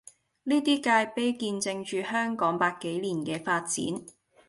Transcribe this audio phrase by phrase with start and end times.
[0.45, 3.85] 呢啲界碑見證住香港百幾年嘅發展